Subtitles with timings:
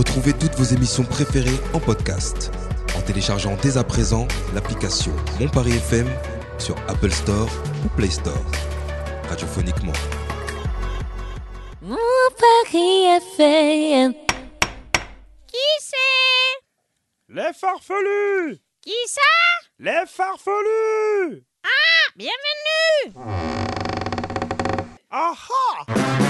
[0.00, 2.50] Retrouvez toutes vos émissions préférées en podcast
[2.96, 6.08] en téléchargeant dès à présent l'application Mon Paris FM
[6.56, 7.50] sur Apple Store
[7.84, 8.42] ou Play Store.
[9.28, 9.92] Radiophoniquement.
[11.82, 11.98] Mon
[12.38, 14.14] Paris FM.
[15.46, 16.64] Qui c'est?
[17.28, 19.20] Les farfelus Qui ça?
[19.80, 23.14] Les farfelus Ah, bienvenue
[25.10, 26.29] Ah ah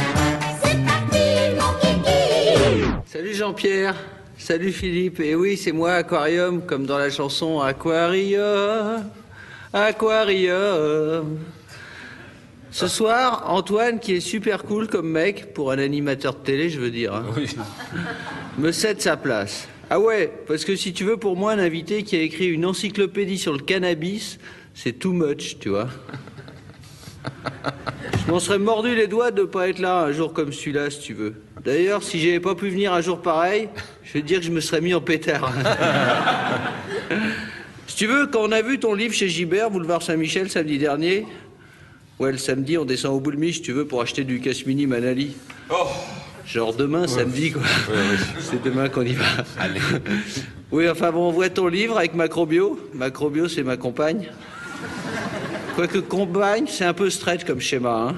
[3.41, 3.97] Jean-Pierre,
[4.37, 9.03] salut Philippe, et oui c'est moi Aquarium, comme dans la chanson Aquarium,
[9.73, 11.39] Aquarium.
[12.71, 16.81] Ce soir, Antoine, qui est super cool comme mec, pour un animateur de télé je
[16.81, 17.25] veux dire, hein,
[18.59, 19.67] me cède sa place.
[19.89, 22.67] Ah ouais, parce que si tu veux pour moi un invité qui a écrit une
[22.67, 24.39] encyclopédie sur le cannabis,
[24.75, 25.89] c'est too much, tu vois.
[28.13, 31.01] Je m'en serais mordu les doigts de pas être là un jour comme celui-là, si
[31.01, 31.35] tu veux.
[31.65, 33.69] D'ailleurs, si j'avais pas pu venir un jour pareil,
[34.05, 35.53] je vais te dire que je me serais mis en pétard.
[37.87, 41.27] si tu veux, quand on a vu ton livre chez Gibert, boulevard Saint-Michel, samedi dernier,
[42.19, 45.37] ouais, le samedi, on descend au Boulmi, si tu veux, pour acheter du casse-mini Manali.
[46.47, 47.63] Genre demain, samedi, quoi.
[48.41, 49.25] C'est demain qu'on y va.
[50.73, 52.79] Oui, enfin bon, on voit ton livre avec Macrobio.
[52.95, 54.29] Macrobio, c'est ma compagne.
[55.75, 58.15] Quoique compagne, c'est un peu stretch comme schéma, hein.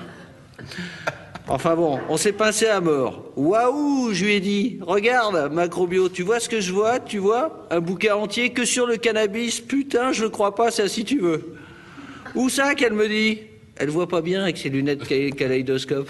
[1.49, 3.25] Enfin bon, on s'est pincé à mort.
[3.37, 7.67] Waouh, je lui ai dit, regarde, Macrobio, tu vois ce que je vois, tu vois
[7.71, 11.19] Un bouquin entier que sur le cannabis, putain, je le crois pas, ça si tu
[11.19, 11.57] veux.
[12.35, 13.41] Où ça qu'elle me dit?
[13.77, 15.03] Elle voit pas bien avec ses lunettes
[15.37, 16.09] kaléidoscope.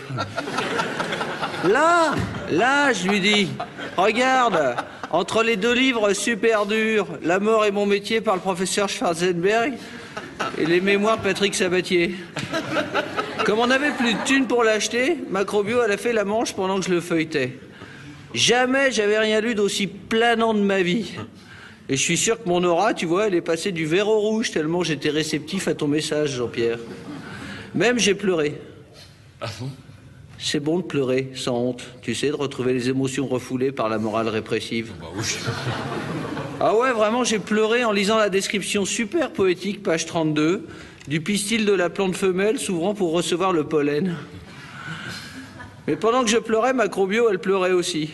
[1.64, 2.14] Là,
[2.50, 3.48] là, je lui dis,
[3.96, 4.76] regarde,
[5.10, 9.74] entre les deux livres super durs, La mort et mon métier par le professeur Schwarzenberg
[10.62, 12.14] et les mémoires Patrick Sabatier.
[13.44, 16.78] Comme on n'avait plus de thunes pour l'acheter, Macrobio, elle a fait la manche pendant
[16.78, 17.58] que je le feuilletais.
[18.32, 21.14] Jamais j'avais rien lu d'aussi planant de ma vie.
[21.88, 24.20] Et je suis sûr que mon aura, tu vois, elle est passée du vert au
[24.20, 26.78] rouge tellement j'étais réceptif à ton message, Jean-Pierre.
[27.74, 28.54] Même j'ai pleuré.
[30.38, 31.82] C'est bon de pleurer, sans honte.
[32.02, 34.92] Tu sais, de retrouver les émotions refoulées par la morale répressive.
[36.64, 40.64] Ah ouais, vraiment, j'ai pleuré en lisant la description super poétique, page 32,
[41.08, 44.14] du pistil de la plante femelle s'ouvrant pour recevoir le pollen.
[45.88, 48.10] Mais pendant que je pleurais, Macrobio, elle pleurait aussi.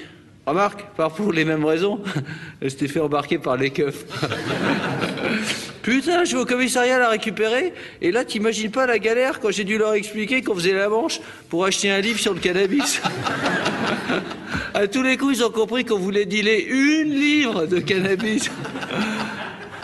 [0.46, 2.00] Remarque, pas pour les mêmes raisons.
[2.62, 4.06] Elle s'était fait embarquer par les keufs.
[5.82, 9.64] Putain, je vais au commissariat la récupérer, et là, t'imagines pas la galère quand j'ai
[9.64, 11.20] dû leur expliquer qu'on faisait la manche
[11.50, 13.02] pour acheter un livre sur le cannabis.
[14.74, 18.50] À tous les coups, ils ont compris qu'on voulait dealer une livre de cannabis.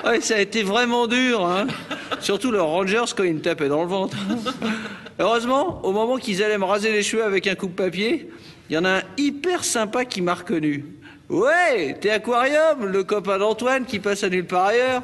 [0.05, 1.67] Ouais, ça a été vraiment dur, hein.
[2.21, 4.19] Surtout leurs Rangers quand ils me tapaient dans le ventre.
[5.19, 8.29] Heureusement, au moment qu'ils allaient me raser les cheveux avec un coupe-papier,
[8.69, 10.85] il y en a un hyper sympa qui m'a reconnu.
[11.31, 15.03] Ouais, t'es Aquarium, le copain d'Antoine qui passe à nulle part ailleurs.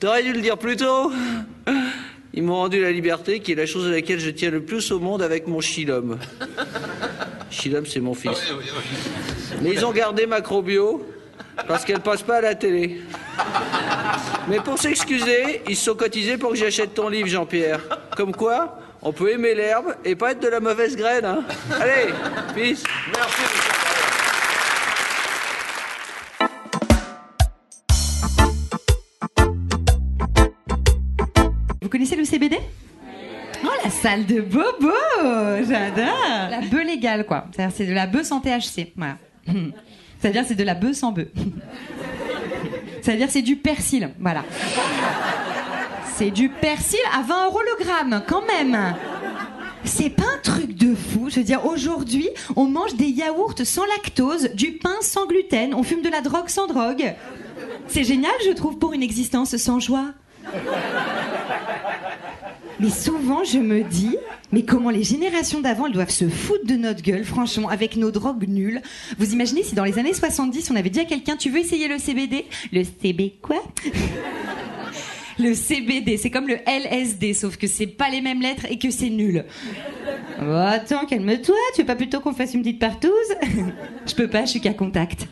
[0.00, 1.10] T'aurais dû le dire plus tôt.
[2.34, 4.90] Ils m'ont rendu la liberté, qui est la chose à laquelle je tiens le plus
[4.92, 6.18] au monde avec mon chilum.
[7.52, 8.52] Chilum, c'est mon fils.
[9.60, 11.06] Mais ils ont gardé Macrobio
[11.68, 13.02] parce qu'elle passe pas à la télé.
[14.48, 17.80] Mais pour s'excuser, ils se sont cotisés pour que j'achète ton livre, Jean-Pierre.
[18.16, 21.24] Comme quoi, on peut aimer l'herbe et pas être de la mauvaise graine.
[21.24, 21.44] Hein.
[21.78, 22.12] Allez,
[22.54, 22.84] peace.
[23.14, 23.61] Merci.
[34.02, 34.90] Salle de bobo
[35.68, 37.46] J'adore La bœuf légale, quoi.
[37.52, 38.92] C'est-à-dire, c'est de la bœuf sans THC.
[38.96, 39.16] Voilà.
[40.18, 41.28] C'est-à-dire, c'est de la bœuf sans bœuf.
[43.02, 44.10] C'est-à-dire, c'est du persil.
[44.18, 44.44] Voilà.
[46.16, 48.94] C'est du persil à 20 euros le gramme, quand même.
[49.84, 51.28] C'est pas un truc de fou.
[51.30, 55.84] Je veux dire, aujourd'hui, on mange des yaourts sans lactose, du pain sans gluten, on
[55.84, 57.14] fume de la drogue sans drogue.
[57.86, 60.06] C'est génial, je trouve, pour une existence sans joie.
[62.82, 64.16] Mais souvent, je me dis,
[64.50, 68.10] mais comment les générations d'avant, elles doivent se foutre de notre gueule, franchement, avec nos
[68.10, 68.82] drogues nulles.
[69.18, 71.86] Vous imaginez si dans les années 70, on avait dit à quelqu'un, tu veux essayer
[71.86, 73.62] le CBD Le CB quoi?
[75.38, 78.90] Le CBD, c'est comme le LSD, sauf que c'est pas les mêmes lettres et que
[78.90, 79.44] c'est nul.
[80.40, 83.12] Oh, attends, calme-toi, tu veux pas plutôt qu'on fasse une petite partouze?
[84.06, 85.28] Je peux pas, je suis qu'à contact.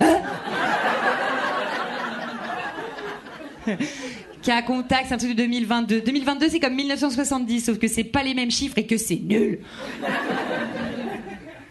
[4.43, 6.01] Cas contact, c'est un truc de 2022.
[6.01, 9.59] 2022, c'est comme 1970, sauf que c'est pas les mêmes chiffres et que c'est nul.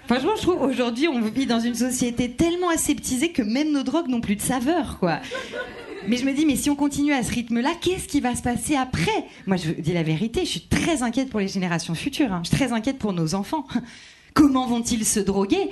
[0.07, 4.07] Franchement, je trouve aujourd'hui, on vit dans une société tellement aseptisée que même nos drogues
[4.07, 5.19] n'ont plus de saveur, quoi.
[6.07, 8.41] Mais je me dis, mais si on continue à ce rythme-là, qu'est-ce qui va se
[8.41, 9.25] passer après?
[9.45, 12.31] Moi, je vous dis la vérité, je suis très inquiète pour les générations futures.
[12.33, 12.41] hein.
[12.43, 13.65] Je suis très inquiète pour nos enfants.
[14.33, 15.69] Comment vont-ils se droguer?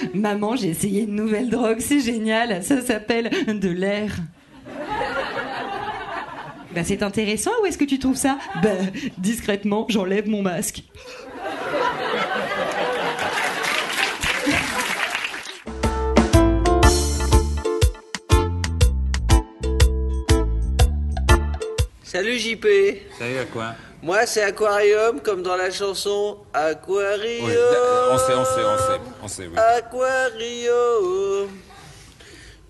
[0.14, 2.62] Maman, j'ai essayé une nouvelle drogue, c'est génial.
[2.62, 4.16] Ça s'appelle de l'air.
[6.74, 8.38] Bah, c'est intéressant, où est-ce que tu trouves ça?
[8.62, 8.68] Bah,
[9.18, 10.82] discrètement, j'enlève mon masque.
[22.02, 22.66] Salut JP.
[23.18, 23.74] Salut à quoi?
[24.06, 27.44] Moi, c'est aquarium, comme dans la chanson Aquarium.
[27.44, 27.52] Oui,
[28.08, 29.58] on sait, on sait, on sait, on sait, oui.
[29.58, 31.48] Aquarium.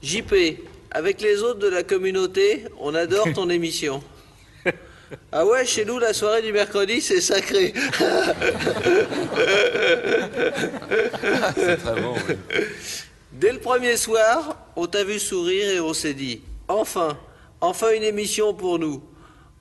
[0.02, 0.34] JP,
[0.92, 4.02] avec les autres de la communauté, on adore ton émission.
[5.30, 7.74] Ah ouais, chez nous, la soirée du mercredi, c'est sacré.
[11.54, 12.34] C'est très bon, oui.
[13.32, 17.18] Dès le premier soir, on t'a vu sourire et on s'est dit, enfin,
[17.60, 19.02] enfin une émission pour nous.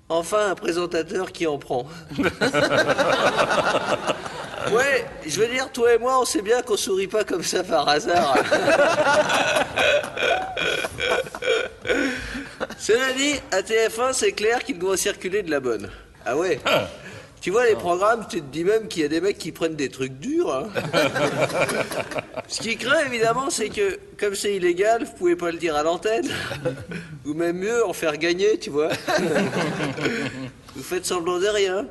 [0.07, 1.87] Enfin un présentateur qui en prend.
[4.71, 7.63] ouais, je veux dire, toi et moi, on sait bien qu'on sourit pas comme ça
[7.63, 8.37] par hasard.
[12.77, 15.89] Cela dit, à TF1, c'est clair qu'il doit circuler de la bonne.
[16.23, 16.59] Ah ouais?
[17.45, 19.75] Tu vois les programmes, tu te dis même qu'il y a des mecs qui prennent
[19.75, 20.51] des trucs durs.
[20.51, 20.67] hein.
[22.47, 25.83] Ce qui craint évidemment, c'est que comme c'est illégal, vous pouvez pas le dire à
[25.83, 26.27] l'antenne.
[27.23, 28.89] Ou même mieux, en faire gagner, tu vois.
[30.75, 31.85] Vous faites semblant de rien.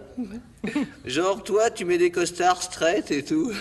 [1.05, 3.53] Genre, toi, tu mets des costards straight et tout.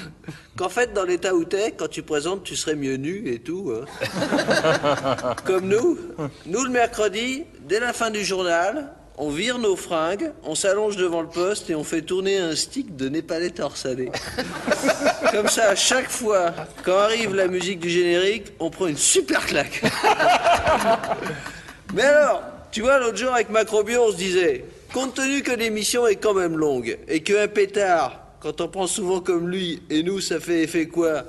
[0.57, 3.72] Qu'en fait, dans l'état où t'es, quand tu présentes, tu serais mieux nu et tout.
[3.72, 5.36] hein.
[5.45, 6.00] Comme nous.
[6.48, 11.21] Nous, le mercredi, dès la fin du journal, on vire nos fringues, on s'allonge devant
[11.21, 14.12] le poste et on fait tourner un stick de népalais torsadé.
[15.31, 19.45] Comme ça, à chaque fois, quand arrive la musique du générique, on prend une super
[19.45, 19.83] claque.
[21.94, 26.07] Mais alors, tu vois, l'autre jour avec Macrobio, on se disait, compte tenu que l'émission
[26.07, 30.21] est quand même longue et qu'un pétard, quand on prend souvent comme lui, et nous,
[30.21, 31.24] ça fait effet quoi?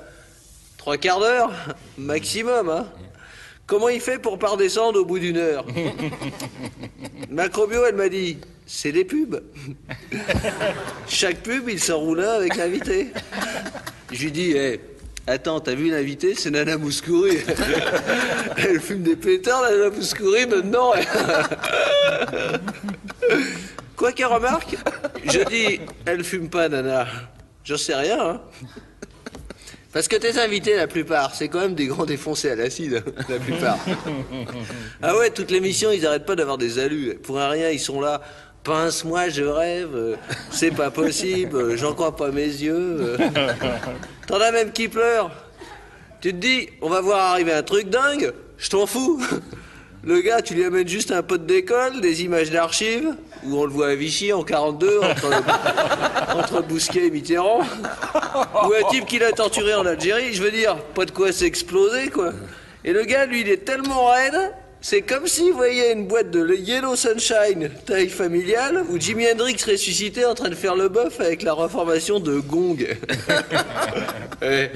[0.77, 1.51] Trois quarts d'heure?
[1.97, 2.87] Maximum, hein?
[3.67, 5.65] Comment il fait pour pas redescendre au bout d'une heure
[7.29, 9.41] Macrobio, elle m'a dit, c'est des pubs.
[11.07, 13.07] Chaque pub, il s'en roule un avec l'invité.
[14.11, 14.79] Je lui dis, eh,
[15.25, 17.37] attends, t'as vu l'invité C'est Nana Mouskouri.
[18.57, 20.93] Elle fume des pétards, Nana Mouskouri, maintenant.
[23.95, 24.75] Quoi qu'elle remarque,
[25.23, 27.07] je dis, elle fume pas, Nana.
[27.63, 28.41] J'en sais rien, hein.
[29.95, 33.39] Parce que tes invités, la plupart, c'est quand même des grands défoncés à l'acide, la
[33.39, 33.79] plupart.
[35.01, 37.15] Ah ouais, toute l'émission, ils arrêtent pas d'avoir des alus.
[37.15, 38.19] Pour un rien, ils sont là.
[38.65, 40.17] Pince-moi, je rêve.
[40.51, 41.77] C'est pas possible.
[41.77, 43.15] J'en crois pas mes yeux.
[44.27, 45.31] T'en as même qui pleurent.
[46.19, 48.33] Tu te dis, on va voir arriver un truc dingue.
[48.57, 49.23] Je t'en fous.
[50.05, 53.71] Le gars, tu lui amènes juste un pote d'école, des images d'archives, où on le
[53.71, 55.31] voit à Vichy en 42, entre,
[56.37, 57.61] entre Bousquet et Mitterrand.
[57.61, 62.09] Ou un type qui l'a torturé en Algérie, je veux dire, pas de quoi s'exploser,
[62.09, 62.33] quoi.
[62.83, 66.53] Et le gars, lui, il est tellement raide, c'est comme s'il voyait une boîte de
[66.53, 71.41] Yellow Sunshine, taille familiale, où Jimi Hendrix ressuscité en train de faire le bœuf avec
[71.41, 72.85] la reformation de Gong.
[74.41, 74.71] Ouais.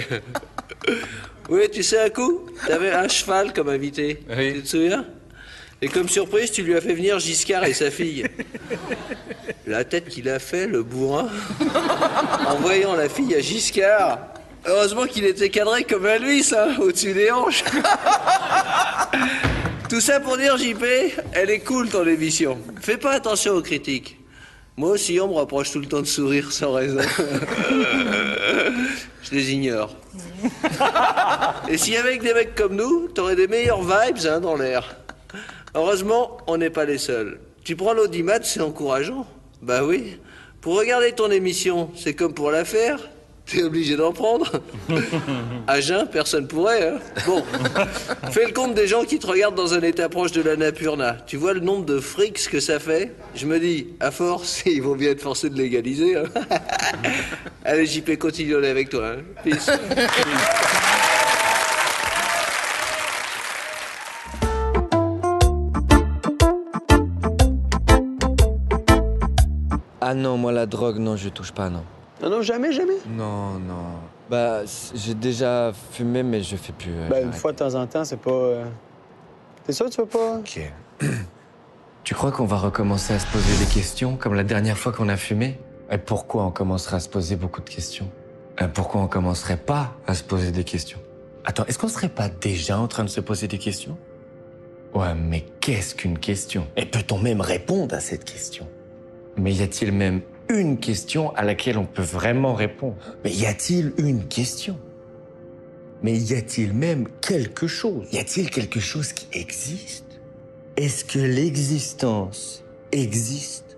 [1.50, 4.24] Oui, tu sais un coup T'avais un cheval comme invité.
[4.36, 4.54] Oui.
[4.56, 5.06] Tu te souviens?
[5.81, 8.26] Et comme surprise, tu lui as fait venir Giscard et sa fille.
[9.66, 11.30] La tête qu'il a fait, le bourrin,
[12.48, 14.19] en voyant la fille à Giscard.
[14.66, 17.64] Heureusement qu'il était cadré comme un lui, ça, au-dessus des hanches.
[19.90, 20.83] Tout ça pour dire, JP,
[21.31, 22.59] elle est cool ton émission.
[22.81, 24.18] Fais pas attention aux critiques.
[24.76, 27.00] Moi aussi, on me reproche tout le temps de sourire sans raison.
[29.24, 29.95] Je les ignore.
[31.69, 34.95] Et si avec des mecs comme nous, t'aurais des meilleures vibes hein, dans l'air.
[35.76, 37.40] Heureusement, on n'est pas les seuls.
[37.64, 39.28] Tu prends l'audimat, c'est encourageant.
[39.61, 40.18] Bah oui.
[40.61, 42.99] Pour regarder ton émission, c'est comme pour la faire.
[43.45, 44.61] T'es obligé d'en prendre.
[45.68, 46.90] À jeun, personne pourrait.
[46.90, 46.99] Hein.
[47.28, 47.44] Bon,
[48.31, 51.18] fais le compte des gens qui te regardent dans un état proche de la Napurna.
[51.28, 53.11] Tu vois le nombre de frics que ça fait?
[53.35, 56.16] Je me dis, à force, ils vont bien être forcés de légaliser.
[56.18, 56.23] hein.
[57.66, 59.14] Allez, JP, continue avec toi.
[59.18, 59.21] hein.
[59.44, 59.69] Peace.
[70.11, 71.83] Ah non, moi la drogue, non, je touche pas, non.
[72.19, 72.95] Non, non, jamais, jamais?
[73.07, 73.75] Non, non.
[74.28, 74.61] Bah,
[74.95, 76.92] j'ai déjà fumé, mais je fais plus.
[76.92, 78.31] euh, j'ai une fois de temps en temps, c'est pas.
[78.31, 78.66] euh,
[79.63, 80.37] T'es sûr que tu veux pas?
[80.39, 80.59] Ok.
[82.04, 85.09] tu crois qu'on va recommencer à se poser des questions comme la dernière fois qu'on
[85.09, 85.59] a fumé?
[85.92, 88.09] Et pourquoi on commencerait à se poser beaucoup de questions?
[88.59, 90.97] Et Pourquoi on commencerait pas à se poser des questions?
[91.45, 93.95] Attends, est-ce qu'on serait pas déjà en train de se poser des questions?
[94.95, 96.66] Ouais, mais qu'est-ce qu'une question?
[96.78, 98.68] Et peut-on même répondre à cette question?
[99.40, 102.98] Mais y a-t-il même une question à laquelle on peut vraiment répondre?
[103.24, 104.78] Mais y a-t-il une question?
[106.02, 108.08] Mais y a-t-il même quelque chose?
[108.12, 110.06] Y a-t-il quelque chose qui existe?
[110.78, 113.78] Est-ce que l'existence existe?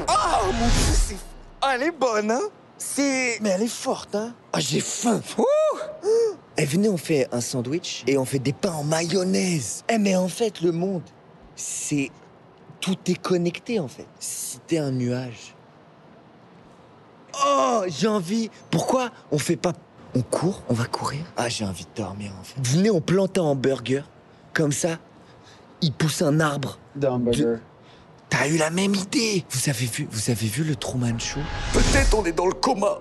[0.00, 1.16] Oh mon dieu, c'est.
[1.60, 2.42] Ah, elle est bonne, hein?
[2.78, 3.38] C'est.
[3.40, 4.34] Mais elle est forte, hein?
[4.52, 5.20] Ah, j'ai faim.
[5.38, 5.44] Ouh!
[6.56, 9.84] Eh, venez, on fait un sandwich et on fait des pains en mayonnaise.
[9.88, 11.02] Eh, mais en fait, le monde,
[11.56, 12.10] c'est.
[12.80, 14.06] Tout est connecté, en fait.
[14.20, 15.54] Si t'es un nuage.
[17.46, 18.50] Oh, j'ai envie.
[18.70, 19.72] Pourquoi on fait pas.
[20.14, 21.20] On court On va courir?
[21.36, 22.60] Ah, j'ai envie de dormir, en fait.
[22.62, 24.08] Venez, on plante un hamburger.
[24.54, 24.98] Comme ça,
[25.82, 26.78] il pousse un arbre.
[27.02, 27.58] Hamburger.
[28.28, 31.40] T'as eu la même idée Vous avez vu, vous avez vu le Truman Show?
[31.72, 33.00] Peut-être on est dans le coma.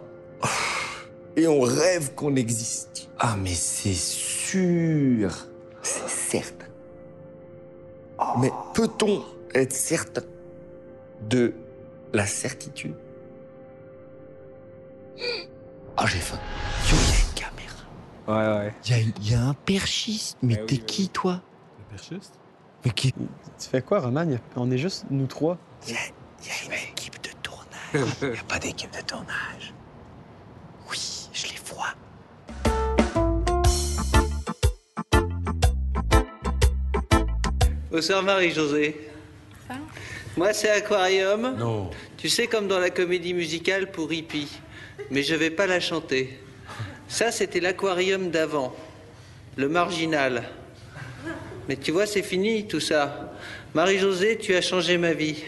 [1.36, 3.10] Et on rêve qu'on existe.
[3.20, 5.30] Ah, mais c'est sûr.
[5.82, 6.66] C'est certain.
[8.40, 10.22] Mais peut-on être certain
[11.30, 11.54] de
[12.14, 12.96] la certitude
[15.98, 16.38] Ah, j'ai faim.
[16.90, 17.84] Yo, il y a une caméra.
[18.28, 18.74] Ouais, ouais.
[18.86, 20.38] Il y, a une- il y a un perchiste.
[20.44, 21.42] Mais Eh t'es oui, qui, toi?
[21.80, 22.36] Le perchiste?
[22.86, 23.12] Mais qui?
[23.14, 24.30] Tu fais quoi, Roman?
[24.30, 25.58] Y a- On est juste nous trois.
[25.88, 26.00] Il y a,
[26.42, 28.16] il y a une équipe de tournage.
[28.22, 29.74] Il n'y a pas d'équipe de tournage.
[30.92, 31.96] Oui, je les vois.
[37.92, 39.10] Bonsoir Marie-Josée.
[40.36, 41.56] Moi c'est Aquarium.
[41.58, 41.90] Non.
[42.18, 44.60] Tu sais comme dans la comédie musicale pour Hippie.
[45.12, 46.40] Mais je vais pas la chanter.
[47.08, 48.76] Ça c'était l'aquarium d'avant.
[49.56, 50.44] Le marginal.
[51.68, 53.34] Mais tu vois c'est fini tout ça.
[53.74, 55.44] Marie-Josée, tu as changé ma vie.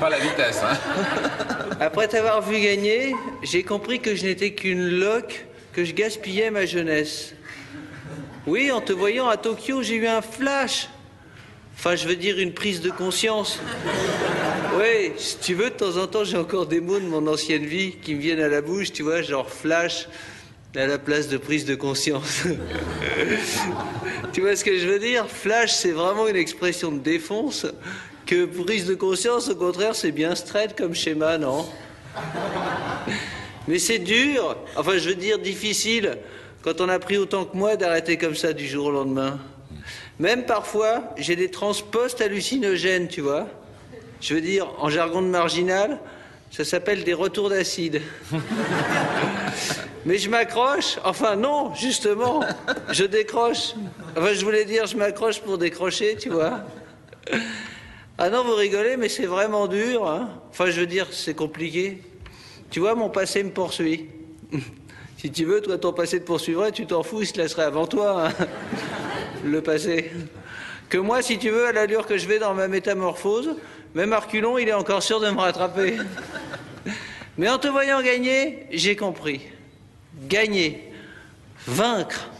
[0.00, 0.78] Pas la vitesse, hein.
[1.80, 6.66] Après t'avoir vu gagner, j'ai compris que je n'étais qu'une loque, que je gaspillais ma
[6.66, 7.34] jeunesse.
[8.48, 10.88] Oui, en te voyant à Tokyo, j'ai eu un flash.
[11.76, 13.60] Enfin, je veux dire une prise de conscience.
[14.78, 17.66] Oui, si tu veux, de temps en temps, j'ai encore des mots de mon ancienne
[17.66, 20.08] vie qui me viennent à la bouche, tu vois, genre flash
[20.74, 22.44] à la place de prise de conscience.
[24.32, 25.28] tu vois ce que je veux dire?
[25.28, 27.66] Flash, c'est vraiment une expression de défonce.
[28.24, 31.68] Que prise de conscience, au contraire, c'est bien straight comme schéma, non?
[33.66, 36.16] Mais c'est dur, enfin je veux dire difficile,
[36.68, 39.38] quand on a pris autant que moi d'arrêter comme ça du jour au lendemain.
[40.18, 43.46] Même parfois, j'ai des transpostes hallucinogènes, tu vois.
[44.20, 45.98] Je veux dire, en jargon de marginal,
[46.50, 48.02] ça s'appelle des retours d'acide.
[50.04, 52.42] Mais je m'accroche, enfin non, justement,
[52.90, 53.72] je décroche.
[54.14, 56.64] Enfin, je voulais dire, je m'accroche pour décrocher, tu vois.
[58.18, 60.06] Ah non, vous rigolez, mais c'est vraiment dur.
[60.06, 62.02] Hein enfin, je veux dire, c'est compliqué.
[62.70, 64.10] Tu vois, mon passé me poursuit.
[65.18, 67.88] Si tu veux, toi, ton passé te poursuivrait, tu t'en fous, il se laisserait avant
[67.88, 68.46] toi, hein,
[69.44, 70.12] le passé.
[70.88, 73.56] Que moi, si tu veux, à l'allure que je vais dans ma métamorphose,
[73.96, 75.96] même Arculon, il est encore sûr de me rattraper.
[77.36, 79.40] Mais en te voyant gagner, j'ai compris.
[80.28, 80.88] Gagner,
[81.66, 82.30] vaincre,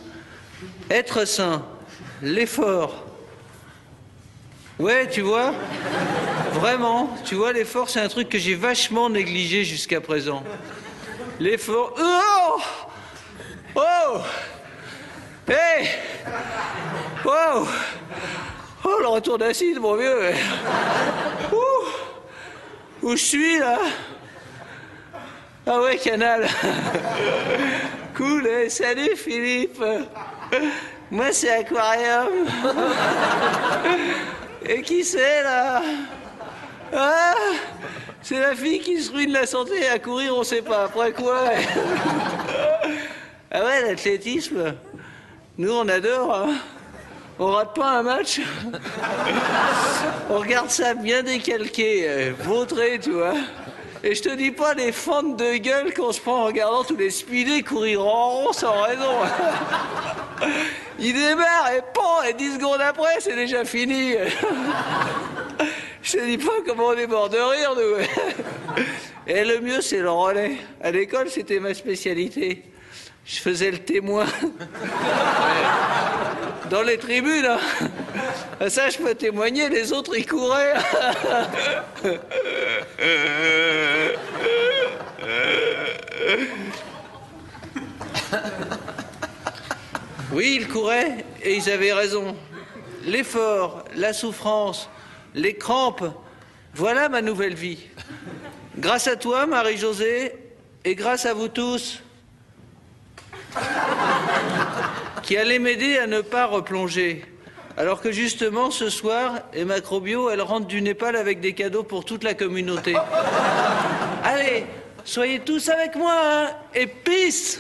[0.88, 1.64] être sain,
[2.22, 3.06] l'effort.
[4.78, 5.52] Ouais, tu vois,
[6.52, 10.44] vraiment, tu vois, l'effort, c'est un truc que j'ai vachement négligé jusqu'à présent.
[11.40, 11.94] L'effort.
[11.98, 12.60] Oh
[13.76, 14.20] Oh
[15.46, 15.88] Hey
[17.24, 17.66] Oh
[18.84, 20.30] Oh, le retour d'acide, mon vieux.
[21.52, 23.78] Ouh Où je suis, là
[25.66, 26.48] Ah ouais, canal.
[28.16, 29.80] Cool, eh, salut Philippe.
[31.08, 32.48] Moi, c'est Aquarium.
[34.68, 35.80] Et qui c'est, là
[36.92, 37.34] Ah
[38.28, 41.44] C'est la fille qui se ruine la santé à courir, on sait pas après quoi.
[43.50, 44.74] ah ouais, l'athlétisme.
[45.56, 46.34] Nous, on adore.
[46.34, 46.56] hein.
[47.38, 48.42] On rate pas un match.
[50.28, 53.32] on regarde ça bien décalqué, euh, vautré, tu vois.
[54.04, 56.96] Et je te dis pas les fentes de gueule qu'on se prend en regardant tous
[56.96, 59.20] les speedés courir en rond sans raison.
[60.98, 64.16] Il démarre et pan, et 10 secondes après, c'est déjà fini.
[66.08, 67.98] Je te dis pas comment on est mort de rire, nous.
[69.26, 70.52] Et le mieux, c'est le relais.
[70.80, 72.62] À l'école, c'était ma spécialité.
[73.26, 74.24] Je faisais le témoin.
[76.70, 77.44] Dans les tribunes.
[77.44, 77.58] hein.
[78.70, 80.72] Ça, je peux témoigner, les autres, ils couraient.
[90.32, 92.36] Oui, ils couraient et ils avaient raison.
[93.04, 94.88] L'effort, la souffrance,
[95.38, 96.04] les crampes,
[96.74, 97.78] voilà ma nouvelle vie.
[98.76, 100.34] Grâce à toi, Marie-Josée,
[100.84, 102.02] et grâce à vous tous,
[105.22, 107.24] qui allez m'aider à ne pas replonger.
[107.76, 112.04] Alors que justement, ce soir, et Macrobio, elle rentre du Népal avec des cadeaux pour
[112.04, 112.96] toute la communauté.
[114.24, 114.66] Allez,
[115.08, 117.58] Soyez tous avec moi, hein, et peace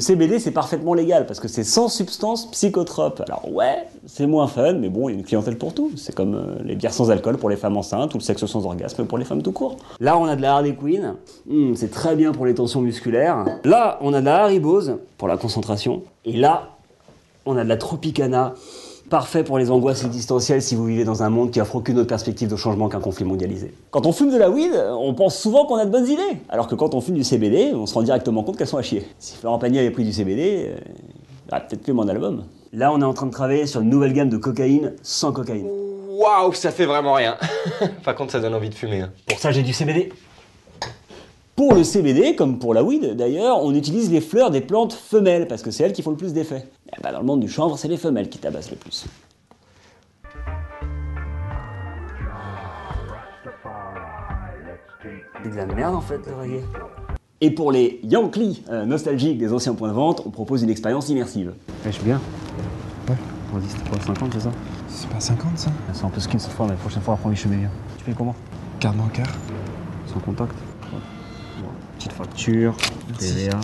[0.00, 3.20] Le CBD, c'est parfaitement légal parce que c'est sans substance psychotrope.
[3.26, 5.92] Alors ouais, c'est moins fun, mais bon, il y a une clientèle pour tout.
[5.96, 8.64] C'est comme euh, les bières sans alcool pour les femmes enceintes ou le sexe sans
[8.64, 9.76] orgasme pour les femmes tout court.
[10.00, 11.16] Là, on a de la Harley Quinn.
[11.46, 13.44] Hmm, c'est très bien pour les tensions musculaires.
[13.64, 16.02] Là, on a de la Haribose pour la concentration.
[16.24, 16.70] Et là,
[17.44, 18.54] on a de la Tropicana.
[19.10, 22.06] Parfait pour les angoisses existentielles si vous vivez dans un monde qui offre aucune autre
[22.06, 23.74] perspective de changement qu'un conflit mondialisé.
[23.90, 26.38] Quand on fume de la weed, on pense souvent qu'on a de bonnes idées.
[26.48, 28.82] Alors que quand on fume du CBD, on se rend directement compte qu'elles sont à
[28.82, 29.04] chier.
[29.18, 30.76] Si Florent Pagny avait pris du CBD, euh,
[31.48, 32.44] il aurait peut-être fait mon album.
[32.72, 35.66] Là, on est en train de travailler sur une nouvelle gamme de cocaïne sans cocaïne.
[36.10, 37.36] Waouh, ça fait vraiment rien.
[38.04, 39.00] Par contre, ça donne envie de fumer.
[39.00, 39.10] hein.
[39.26, 40.12] Pour ça, j'ai du CBD.
[41.60, 45.46] Pour le CBD, comme pour la weed d'ailleurs, on utilise les fleurs des plantes femelles
[45.46, 46.64] parce que c'est elles qui font le plus d'effet.
[46.88, 49.04] Eh ben, dans le monde du chanvre, c'est les femelles qui tabassent le plus.
[55.44, 56.62] C'est de la merde en fait, le reggae.
[57.42, 61.10] Et pour les Yankees euh, nostalgiques des anciens points de vente, on propose une expérience
[61.10, 61.52] immersive.
[61.84, 62.22] je suis bien.
[63.06, 63.16] Ouais.
[63.52, 64.52] Vas-y, c'était quoi 50, c'est ça?
[64.88, 65.70] C'est pas 50 ça?
[65.92, 67.70] C'est un peu skin cette fois, mais la prochaine fois, après, je suis meilleur.
[67.98, 68.34] Tu payes comment?
[68.78, 69.28] Carte bancaire
[70.06, 70.54] Sans contact.
[72.00, 72.74] Petite facture,
[73.18, 73.60] TVA.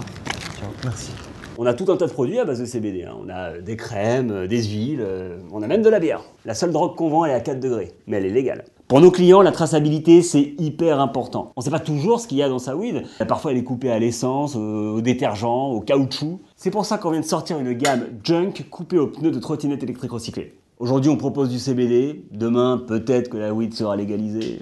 [0.85, 1.11] Merci.
[1.57, 3.05] On a tout un tas de produits à base de CBD.
[3.05, 3.14] hein.
[3.25, 6.21] On a euh, des crèmes, euh, des huiles, euh, on a même de la bière.
[6.45, 8.64] La seule drogue qu'on vend, elle est à 4 degrés, mais elle est légale.
[8.88, 11.52] Pour nos clients, la traçabilité, c'est hyper important.
[11.57, 13.05] On sait pas toujours ce qu'il y a dans sa weed.
[13.26, 16.40] Parfois, elle est coupée à l'essence, au détergent, au caoutchouc.
[16.57, 19.83] C'est pour ça qu'on vient de sortir une gamme Junk coupée aux pneus de trottinette
[19.83, 20.52] électrique recyclée.
[20.78, 22.26] Aujourd'hui, on propose du CBD.
[22.33, 24.61] Demain, peut-être que la weed sera légalisée.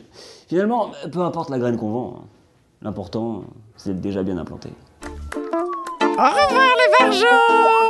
[0.49, 2.15] Finalement, peu importe la graine qu'on vend.
[2.21, 2.25] hein.
[2.85, 3.45] L'important,
[3.79, 4.69] c'est d'être déjà bien implanté.
[6.03, 7.84] Au revoir les vergeons